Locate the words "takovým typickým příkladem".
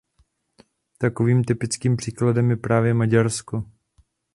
0.97-2.49